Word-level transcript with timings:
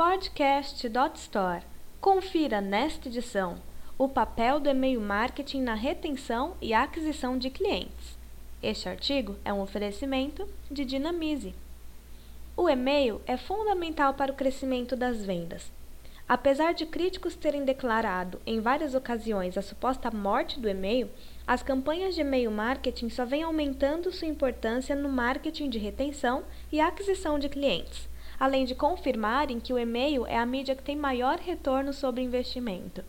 podcast.store. 0.00 1.62
Confira 2.00 2.62
nesta 2.62 3.06
edição 3.06 3.56
o 3.98 4.08
papel 4.08 4.58
do 4.58 4.70
e-mail 4.70 4.98
marketing 4.98 5.60
na 5.60 5.74
retenção 5.74 6.56
e 6.58 6.72
aquisição 6.72 7.36
de 7.36 7.50
clientes. 7.50 8.16
Este 8.62 8.88
artigo 8.88 9.36
é 9.44 9.52
um 9.52 9.60
oferecimento 9.60 10.48
de 10.70 10.86
Dinamize. 10.86 11.54
O 12.56 12.66
e-mail 12.66 13.20
é 13.26 13.36
fundamental 13.36 14.14
para 14.14 14.32
o 14.32 14.34
crescimento 14.34 14.96
das 14.96 15.22
vendas. 15.22 15.70
Apesar 16.26 16.72
de 16.72 16.86
críticos 16.86 17.36
terem 17.36 17.66
declarado 17.66 18.40
em 18.46 18.58
várias 18.58 18.94
ocasiões 18.94 19.58
a 19.58 19.62
suposta 19.62 20.10
morte 20.10 20.58
do 20.58 20.66
e-mail, 20.66 21.10
as 21.46 21.62
campanhas 21.62 22.14
de 22.14 22.22
e-mail 22.22 22.50
marketing 22.50 23.10
só 23.10 23.26
vêm 23.26 23.42
aumentando 23.42 24.10
sua 24.10 24.28
importância 24.28 24.96
no 24.96 25.10
marketing 25.10 25.68
de 25.68 25.78
retenção 25.78 26.42
e 26.72 26.80
aquisição 26.80 27.38
de 27.38 27.50
clientes 27.50 28.08
além 28.40 28.64
de 28.64 28.74
confirmarem 28.74 29.60
que 29.60 29.70
o 29.70 29.78
e-mail 29.78 30.26
é 30.26 30.38
a 30.38 30.46
mídia 30.46 30.74
que 30.74 30.82
tem 30.82 30.96
maior 30.96 31.38
retorno 31.38 31.92
sobre 31.92 32.22
investimento. 32.22 33.04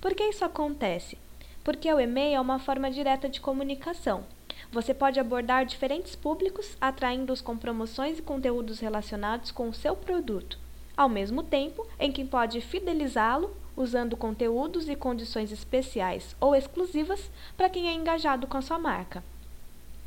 Por 0.00 0.14
que 0.14 0.24
isso 0.24 0.42
acontece? 0.42 1.18
Porque 1.62 1.92
o 1.92 2.00
e-mail 2.00 2.36
é 2.36 2.40
uma 2.40 2.58
forma 2.58 2.90
direta 2.90 3.28
de 3.28 3.42
comunicação. 3.42 4.24
Você 4.72 4.94
pode 4.94 5.20
abordar 5.20 5.66
diferentes 5.66 6.16
públicos, 6.16 6.78
atraindo-os 6.80 7.42
com 7.42 7.58
promoções 7.58 8.18
e 8.18 8.22
conteúdos 8.22 8.80
relacionados 8.80 9.50
com 9.50 9.68
o 9.68 9.74
seu 9.74 9.94
produto, 9.94 10.58
ao 10.96 11.10
mesmo 11.10 11.42
tempo 11.42 11.86
em 12.00 12.10
que 12.10 12.24
pode 12.24 12.62
fidelizá-lo 12.62 13.54
usando 13.76 14.16
conteúdos 14.16 14.88
e 14.88 14.96
condições 14.96 15.52
especiais 15.52 16.34
ou 16.40 16.56
exclusivas 16.56 17.30
para 17.56 17.68
quem 17.68 17.88
é 17.88 17.92
engajado 17.92 18.46
com 18.46 18.56
a 18.56 18.62
sua 18.62 18.78
marca. 18.78 19.22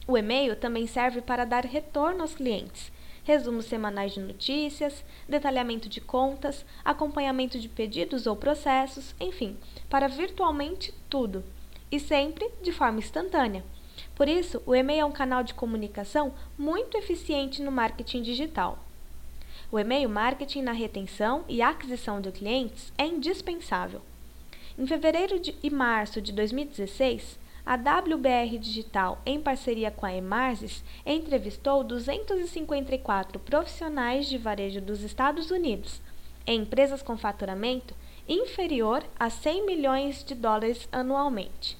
O 0.07 0.17
e-mail 0.17 0.55
também 0.55 0.87
serve 0.87 1.21
para 1.21 1.45
dar 1.45 1.63
retorno 1.63 2.21
aos 2.21 2.33
clientes 2.33 2.91
resumos 3.23 3.65
semanais 3.65 4.13
de 4.13 4.19
notícias, 4.19 5.03
detalhamento 5.27 5.87
de 5.87 6.01
contas, 6.01 6.65
acompanhamento 6.83 7.59
de 7.59 7.69
pedidos 7.69 8.27
ou 8.27 8.35
processos, 8.35 9.15
enfim, 9.19 9.57
para 9.89 10.07
virtualmente 10.07 10.93
tudo 11.09 11.43
e 11.91 11.99
sempre 11.99 12.49
de 12.61 12.71
forma 12.71 12.99
instantânea. 12.99 13.63
Por 14.15 14.27
isso, 14.27 14.61
o 14.65 14.75
e-mail 14.75 15.01
é 15.01 15.05
um 15.05 15.11
canal 15.11 15.43
de 15.43 15.53
comunicação 15.53 16.33
muito 16.57 16.97
eficiente 16.97 17.61
no 17.61 17.71
marketing 17.71 18.21
digital. 18.21 18.79
O 19.71 19.79
e-mail 19.79 20.09
marketing 20.09 20.63
na 20.63 20.73
retenção 20.73 21.45
e 21.47 21.61
aquisição 21.61 22.19
de 22.19 22.31
clientes 22.31 22.91
é 22.97 23.05
indispensável. 23.05 24.01
Em 24.77 24.85
fevereiro 24.85 25.39
de, 25.39 25.55
e 25.61 25.69
março 25.69 26.21
de 26.21 26.31
2016, 26.31 27.39
a 27.65 27.75
WBR 27.75 28.57
Digital, 28.57 29.21
em 29.25 29.39
parceria 29.39 29.91
com 29.91 30.05
a 30.05 30.13
Emarsis, 30.13 30.83
entrevistou 31.05 31.83
254 31.83 33.39
profissionais 33.39 34.27
de 34.27 34.37
varejo 34.37 34.81
dos 34.81 35.01
Estados 35.03 35.51
Unidos, 35.51 36.01
em 36.45 36.61
empresas 36.61 37.01
com 37.01 37.17
faturamento 37.17 37.93
inferior 38.27 39.03
a 39.19 39.29
100 39.29 39.65
milhões 39.65 40.23
de 40.23 40.33
dólares 40.33 40.87
anualmente. 40.91 41.77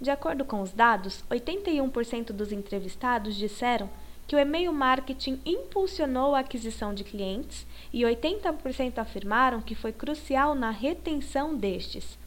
De 0.00 0.10
acordo 0.10 0.44
com 0.44 0.60
os 0.60 0.72
dados, 0.72 1.24
81% 1.30 2.32
dos 2.32 2.52
entrevistados 2.52 3.36
disseram 3.36 3.88
que 4.26 4.34
o 4.34 4.38
e-mail 4.38 4.72
marketing 4.72 5.40
impulsionou 5.44 6.34
a 6.34 6.40
aquisição 6.40 6.94
de 6.94 7.04
clientes 7.04 7.66
e 7.92 8.02
80% 8.02 8.98
afirmaram 8.98 9.60
que 9.60 9.74
foi 9.74 9.92
crucial 9.92 10.54
na 10.54 10.70
retenção 10.70 11.54
destes. 11.54 12.18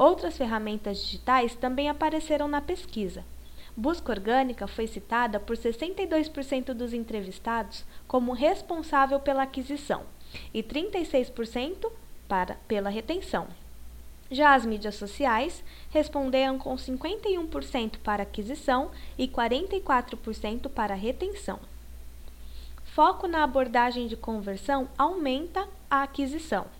Outras 0.00 0.38
ferramentas 0.38 0.96
digitais 1.02 1.54
também 1.54 1.90
apareceram 1.90 2.48
na 2.48 2.62
pesquisa. 2.62 3.22
Busca 3.76 4.10
orgânica 4.10 4.66
foi 4.66 4.86
citada 4.86 5.38
por 5.38 5.58
62% 5.58 6.72
dos 6.72 6.94
entrevistados 6.94 7.84
como 8.08 8.32
responsável 8.32 9.20
pela 9.20 9.42
aquisição 9.42 10.04
e 10.54 10.62
36% 10.62 11.92
para, 12.26 12.54
pela 12.66 12.88
retenção. 12.88 13.48
Já 14.30 14.54
as 14.54 14.64
mídias 14.64 14.94
sociais 14.94 15.62
responderam 15.90 16.58
com 16.58 16.74
51% 16.76 17.98
para 17.98 18.22
aquisição 18.22 18.90
e 19.18 19.28
44% 19.28 20.70
para 20.70 20.94
retenção. 20.94 21.60
Foco 22.84 23.28
na 23.28 23.44
abordagem 23.44 24.06
de 24.06 24.16
conversão 24.16 24.88
aumenta 24.96 25.68
a 25.90 26.04
aquisição. 26.04 26.79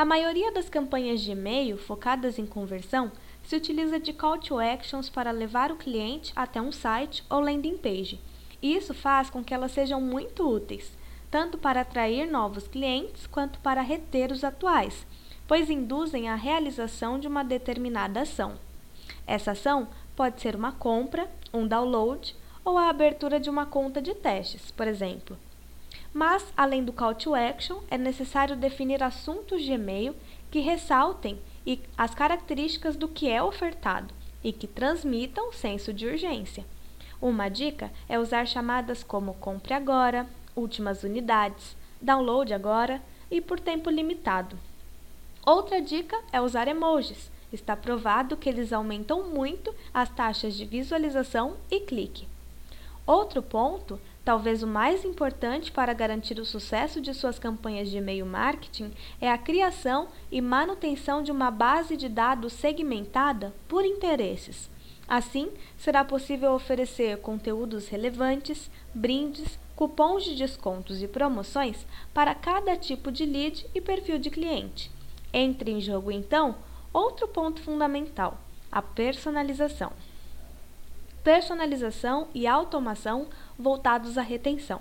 A 0.00 0.04
maioria 0.06 0.50
das 0.50 0.66
campanhas 0.66 1.20
de 1.20 1.32
e-mail 1.32 1.76
focadas 1.76 2.38
em 2.38 2.46
conversão 2.46 3.12
se 3.42 3.54
utiliza 3.54 4.00
de 4.00 4.14
call 4.14 4.38
to 4.38 4.58
actions 4.58 5.10
para 5.10 5.30
levar 5.30 5.70
o 5.70 5.76
cliente 5.76 6.32
até 6.34 6.58
um 6.58 6.72
site 6.72 7.22
ou 7.28 7.38
landing 7.38 7.76
page. 7.76 8.18
E 8.62 8.74
isso 8.74 8.94
faz 8.94 9.28
com 9.28 9.44
que 9.44 9.52
elas 9.52 9.72
sejam 9.72 10.00
muito 10.00 10.48
úteis, 10.48 10.90
tanto 11.30 11.58
para 11.58 11.82
atrair 11.82 12.24
novos 12.26 12.66
clientes 12.66 13.26
quanto 13.26 13.58
para 13.58 13.82
reter 13.82 14.32
os 14.32 14.42
atuais, 14.42 15.06
pois 15.46 15.68
induzem 15.68 16.30
a 16.30 16.34
realização 16.34 17.18
de 17.18 17.28
uma 17.28 17.44
determinada 17.44 18.22
ação. 18.22 18.54
Essa 19.26 19.50
ação 19.50 19.86
pode 20.16 20.40
ser 20.40 20.56
uma 20.56 20.72
compra, 20.72 21.30
um 21.52 21.66
download 21.66 22.34
ou 22.64 22.78
a 22.78 22.88
abertura 22.88 23.38
de 23.38 23.50
uma 23.50 23.66
conta 23.66 24.00
de 24.00 24.14
testes, 24.14 24.70
por 24.70 24.88
exemplo. 24.88 25.36
Mas, 26.12 26.44
além 26.56 26.84
do 26.84 26.92
call 26.92 27.14
to 27.14 27.34
action, 27.34 27.80
é 27.90 27.96
necessário 27.96 28.56
definir 28.56 29.02
assuntos 29.02 29.62
de 29.62 29.72
e-mail 29.72 30.14
que 30.50 30.58
ressaltem 30.58 31.38
as 31.96 32.14
características 32.14 32.96
do 32.96 33.06
que 33.06 33.28
é 33.28 33.42
ofertado 33.42 34.12
e 34.42 34.52
que 34.52 34.66
transmitam 34.66 35.52
senso 35.52 35.92
de 35.92 36.06
urgência. 36.06 36.64
Uma 37.20 37.48
dica 37.48 37.92
é 38.08 38.18
usar 38.18 38.46
chamadas 38.46 39.04
como 39.04 39.34
compre 39.34 39.74
agora, 39.74 40.26
últimas 40.56 41.04
unidades, 41.04 41.76
download 42.00 42.52
agora 42.52 43.00
e 43.30 43.40
por 43.40 43.60
tempo 43.60 43.90
limitado. 43.90 44.58
Outra 45.44 45.80
dica 45.80 46.18
é 46.32 46.40
usar 46.40 46.66
emojis. 46.66 47.30
Está 47.52 47.76
provado 47.76 48.36
que 48.36 48.48
eles 48.48 48.72
aumentam 48.72 49.24
muito 49.24 49.74
as 49.92 50.08
taxas 50.08 50.54
de 50.54 50.64
visualização 50.64 51.56
e 51.70 51.80
clique. 51.80 52.26
Outro 53.06 53.42
ponto 53.42 54.00
Talvez 54.30 54.62
o 54.62 54.66
mais 54.68 55.04
importante 55.04 55.72
para 55.72 55.92
garantir 55.92 56.38
o 56.38 56.44
sucesso 56.44 57.00
de 57.00 57.12
suas 57.12 57.36
campanhas 57.36 57.90
de 57.90 57.96
e-mail 57.96 58.24
marketing 58.24 58.92
é 59.20 59.28
a 59.28 59.36
criação 59.36 60.06
e 60.30 60.40
manutenção 60.40 61.20
de 61.20 61.32
uma 61.32 61.50
base 61.50 61.96
de 61.96 62.08
dados 62.08 62.52
segmentada 62.52 63.52
por 63.66 63.84
interesses. 63.84 64.70
Assim, 65.08 65.50
será 65.76 66.04
possível 66.04 66.52
oferecer 66.52 67.18
conteúdos 67.18 67.88
relevantes, 67.88 68.70
brindes, 68.94 69.58
cupons 69.74 70.22
de 70.22 70.36
descontos 70.36 71.02
e 71.02 71.08
promoções 71.08 71.84
para 72.14 72.32
cada 72.32 72.76
tipo 72.76 73.10
de 73.10 73.26
lead 73.26 73.66
e 73.74 73.80
perfil 73.80 74.16
de 74.16 74.30
cliente. 74.30 74.92
Entre 75.32 75.72
em 75.72 75.80
jogo, 75.80 76.12
então, 76.12 76.54
outro 76.92 77.26
ponto 77.26 77.60
fundamental: 77.60 78.38
a 78.70 78.80
personalização 78.80 79.90
personalização 81.22 82.28
e 82.34 82.46
automação 82.46 83.28
voltados 83.60 84.16
à 84.18 84.22
retenção. 84.22 84.80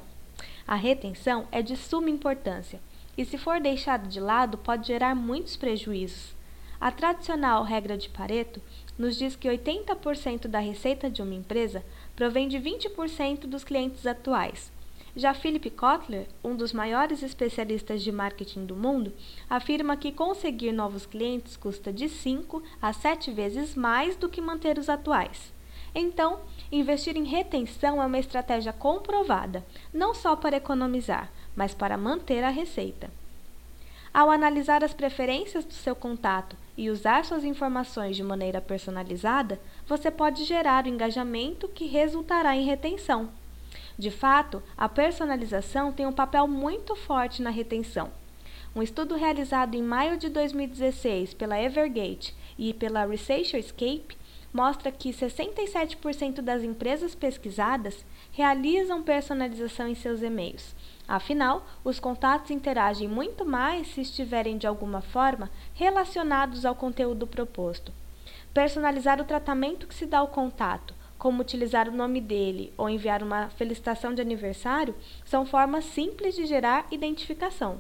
A 0.68 0.76
retenção 0.76 1.48
é 1.52 1.62
de 1.62 1.76
suma 1.76 2.10
importância 2.10 2.80
e, 3.18 3.26
se 3.26 3.38
for 3.38 3.60
deixada 3.60 4.08
de 4.08 4.20
lado, 4.20 4.58
pode 4.58 4.88
gerar 4.88 5.16
muitos 5.16 5.58
prejuízos. 5.58 6.36
A 6.80 6.92
tradicional 6.92 7.64
regra 7.64 7.98
de 7.98 8.08
Pareto 8.08 8.62
nos 8.98 9.18
diz 9.18 9.36
que 9.36 9.50
80% 9.50 10.48
da 10.48 10.60
receita 10.60 11.10
de 11.10 11.22
uma 11.22 11.36
empresa 11.36 11.84
provém 12.16 12.48
de 12.48 12.58
20% 12.58 13.42
dos 13.42 13.64
clientes 13.64 14.06
atuais. 14.08 14.72
Já 15.16 15.34
Philip 15.34 15.70
Kotler, 15.72 16.28
um 16.44 16.56
dos 16.56 16.72
maiores 16.72 17.22
especialistas 17.22 18.02
de 18.02 18.12
marketing 18.12 18.66
do 18.66 18.76
mundo, 18.76 19.12
afirma 19.50 19.98
que 19.98 20.12
conseguir 20.12 20.72
novos 20.72 21.06
clientes 21.06 21.58
custa 21.58 21.92
de 21.92 22.08
5 22.08 22.64
a 22.82 22.94
7 22.94 23.32
vezes 23.32 23.76
mais 23.76 24.16
do 24.16 24.30
que 24.30 24.40
manter 24.40 24.78
os 24.78 24.88
atuais. 24.88 25.52
Então, 25.94 26.40
investir 26.72 27.18
em 27.18 27.24
retenção 27.24 28.02
é 28.02 28.06
uma 28.06 28.20
estratégia 28.20 28.72
comprovada, 28.72 29.66
não 29.94 30.14
só 30.14 30.36
para 30.36 30.58
economizar, 30.58 31.32
mas 31.56 31.74
para 31.74 31.98
manter 31.98 32.44
a 32.44 32.50
receita. 32.50 33.10
Ao 34.14 34.32
analisar 34.32 34.84
as 34.84 34.94
preferências 34.94 35.64
do 35.66 35.74
seu 35.74 35.96
contato 35.96 36.56
e 36.76 36.90
usar 36.90 37.26
suas 37.26 37.44
informações 37.44 38.16
de 38.16 38.24
maneira 38.24 38.60
personalizada, 38.60 39.60
você 39.88 40.10
pode 40.10 40.46
gerar 40.46 40.86
o 40.86 40.90
engajamento 40.90 41.68
que 41.68 41.86
resultará 41.86 42.56
em 42.56 42.66
retenção. 42.66 43.30
De 43.98 44.10
fato, 44.10 44.64
a 44.78 44.90
personalização 44.90 45.92
tem 45.92 46.08
um 46.08 46.14
papel 46.14 46.48
muito 46.48 46.96
forte 46.96 47.42
na 47.42 47.50
retenção. 47.50 48.10
Um 48.76 48.82
estudo 48.82 49.16
realizado 49.16 49.76
em 49.76 49.84
maio 49.84 50.18
de 50.18 50.30
2016 50.30 51.34
pela 51.34 51.62
Evergate 51.62 52.36
e 52.58 52.74
pela 52.74 53.06
ResearchEscape 53.06 54.18
mostra 54.54 54.92
que 54.92 55.12
67% 55.12 56.42
das 56.42 56.64
empresas 56.64 57.16
pesquisadas 57.16 58.06
realizam 58.32 59.04
personalização 59.04 59.88
em 59.88 59.96
seus 59.96 60.22
e-mails. 60.22 60.76
Afinal, 61.08 61.66
os 61.84 62.00
contatos 62.00 62.52
interagem 62.52 63.08
muito 63.08 63.46
mais 63.46 63.88
se 63.88 64.02
estiverem 64.02 64.58
de 64.58 64.68
alguma 64.68 65.02
forma 65.02 65.50
relacionados 65.74 66.66
ao 66.66 66.76
conteúdo 66.76 67.26
proposto. 67.26 67.92
Personalizar 68.54 69.22
o 69.22 69.26
tratamento 69.26 69.88
que 69.88 69.96
se 69.96 70.06
dá 70.06 70.20
ao 70.20 70.28
contato, 70.28 70.94
como 71.18 71.42
utilizar 71.42 71.90
o 71.90 71.96
nome 71.96 72.22
dele 72.22 72.74
ou 72.78 72.90
enviar 72.90 73.22
uma 73.22 73.50
felicitação 73.50 74.14
de 74.14 74.22
aniversário, 74.22 74.96
são 75.26 75.46
formas 75.46 75.86
simples 75.86 76.36
de 76.36 76.46
gerar 76.46 76.88
identificação. 76.92 77.80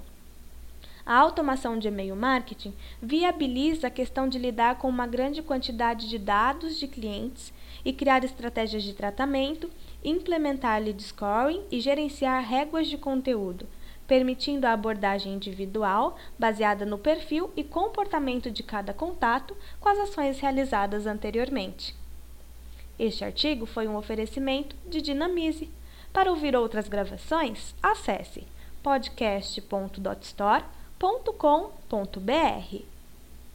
A 1.10 1.18
automação 1.18 1.80
de 1.80 1.88
e-mail 1.88 2.16
marketing 2.16 2.72
viabiliza 3.02 3.88
a 3.88 3.90
questão 3.90 4.30
de 4.30 4.38
lidar 4.38 4.76
com 4.78 4.88
uma 4.88 5.08
grande 5.08 5.42
quantidade 5.42 6.08
de 6.08 6.20
dados 6.20 6.78
de 6.78 6.88
clientes 6.88 7.52
e 7.84 7.92
criar 7.92 8.24
estratégias 8.24 8.84
de 8.84 8.94
tratamento, 8.94 9.72
implementar 10.04 10.80
lead 10.80 11.02
scoring 11.02 11.64
e 11.72 11.82
gerenciar 11.82 12.44
réguas 12.44 12.86
de 12.86 12.96
conteúdo, 12.96 13.66
permitindo 14.08 14.68
a 14.68 14.74
abordagem 14.74 15.34
individual 15.34 16.16
baseada 16.38 16.86
no 16.86 17.00
perfil 17.00 17.50
e 17.58 17.64
comportamento 17.64 18.52
de 18.52 18.62
cada 18.62 18.94
contato 18.94 19.58
com 19.80 19.90
as 19.90 19.98
ações 19.98 20.40
realizadas 20.40 21.08
anteriormente. 21.08 21.96
Este 23.00 23.26
artigo 23.26 23.66
foi 23.66 23.88
um 23.88 23.98
oferecimento 23.98 24.76
de 24.88 25.02
Dinamize. 25.02 25.72
Para 26.14 26.30
ouvir 26.30 26.56
outras 26.56 26.88
gravações, 26.88 27.74
acesse 27.82 28.46
podcast.dotstore.com.br. 31.00 32.99